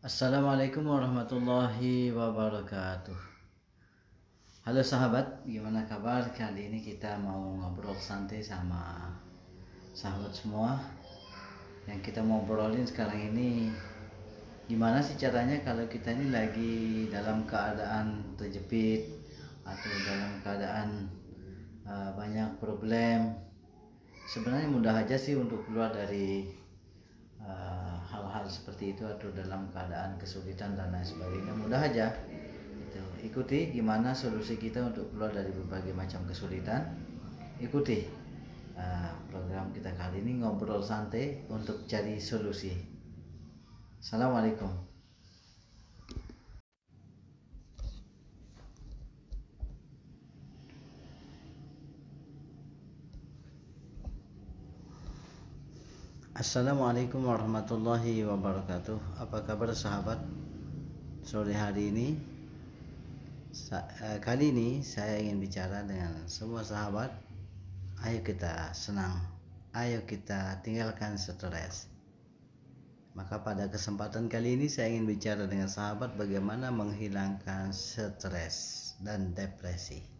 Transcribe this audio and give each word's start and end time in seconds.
Assalamualaikum 0.00 0.88
warahmatullahi 0.88 2.08
wabarakatuh. 2.08 3.20
Halo 4.64 4.80
sahabat, 4.80 5.44
gimana 5.44 5.84
kabar? 5.84 6.24
Kali 6.32 6.72
ini 6.72 6.80
kita 6.80 7.20
mau 7.20 7.52
ngobrol 7.60 7.92
santai 8.00 8.40
sama 8.40 9.12
sahabat 9.92 10.32
semua. 10.32 10.80
Yang 11.84 12.00
kita 12.08 12.24
mau 12.24 12.40
ngobrolin 12.40 12.88
sekarang 12.88 13.36
ini 13.36 13.68
Gimana 14.72 15.04
sih 15.04 15.20
caranya 15.20 15.60
kalau 15.60 15.84
kita 15.84 16.16
ini 16.16 16.32
lagi 16.32 17.04
dalam 17.12 17.44
keadaan 17.44 18.24
terjepit 18.40 19.04
Atau 19.68 19.92
dalam 20.08 20.40
keadaan 20.40 21.12
uh, 21.84 22.16
banyak 22.16 22.48
problem? 22.56 23.36
Sebenarnya 24.24 24.72
mudah 24.72 24.96
aja 24.96 25.20
sih 25.20 25.36
untuk 25.36 25.60
keluar 25.68 25.92
dari 25.92 26.48
seperti 28.80 28.96
itu 28.96 29.04
atau 29.04 29.28
dalam 29.36 29.68
keadaan 29.76 30.16
kesulitan 30.16 30.72
dan 30.72 30.88
lain 30.88 31.04
sebagainya 31.04 31.52
mudah 31.52 31.84
aja. 31.84 32.16
Itu 32.88 33.04
ikuti 33.20 33.76
gimana 33.76 34.16
solusi 34.16 34.56
kita 34.56 34.80
untuk 34.80 35.04
keluar 35.12 35.28
dari 35.36 35.52
berbagai 35.52 35.92
macam 35.92 36.24
kesulitan. 36.24 36.88
Ikuti 37.60 38.08
uh, 38.80 39.12
program 39.28 39.68
kita 39.76 39.92
kali 40.00 40.24
ini 40.24 40.40
ngobrol 40.40 40.80
santai 40.80 41.44
untuk 41.52 41.84
cari 41.84 42.16
solusi. 42.16 42.72
Assalamualaikum 44.00 44.72
Assalamualaikum 56.40 57.28
warahmatullahi 57.28 58.24
wabarakatuh. 58.24 59.20
Apa 59.20 59.44
kabar 59.44 59.76
sahabat? 59.76 60.16
Sore 61.20 61.52
hari 61.52 61.92
ini 61.92 62.16
eh, 63.76 64.16
Kali 64.24 64.48
ini 64.48 64.80
saya 64.80 65.20
ingin 65.20 65.36
bicara 65.36 65.84
dengan 65.84 66.24
semua 66.32 66.64
sahabat. 66.64 67.12
Ayo 68.08 68.24
kita 68.24 68.72
senang 68.72 69.20
Ayo 69.76 70.00
kita 70.08 70.64
tinggalkan 70.64 71.20
stres. 71.20 71.92
Maka 73.12 73.44
pada 73.44 73.68
kesempatan 73.68 74.32
kali 74.32 74.56
ini 74.56 74.72
saya 74.72 74.96
ingin 74.96 75.12
bicara 75.12 75.44
dengan 75.44 75.68
sahabat 75.68 76.16
Bagaimana 76.16 76.72
menghilangkan 76.72 77.68
stres 77.76 78.56
dan 79.04 79.36
depresi 79.36 80.19